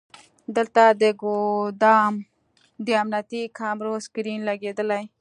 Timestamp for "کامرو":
3.57-3.93